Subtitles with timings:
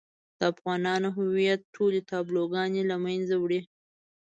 [0.39, 3.61] د افغان هويت ټولې تابلوګانې له منځه يوړې.